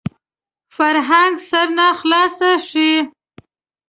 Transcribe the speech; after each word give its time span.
فرهنګ 0.75 1.33
سرناخلاصي 1.49 2.49
ښيي 2.67 2.97